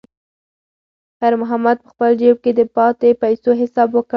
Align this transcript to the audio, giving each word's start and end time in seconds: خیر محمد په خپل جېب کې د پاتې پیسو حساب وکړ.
خیر 1.19 1.33
محمد 1.41 1.77
په 1.83 1.87
خپل 1.93 2.09
جېب 2.19 2.37
کې 2.43 2.51
د 2.55 2.61
پاتې 2.75 3.09
پیسو 3.21 3.49
حساب 3.61 3.89
وکړ. 3.93 4.09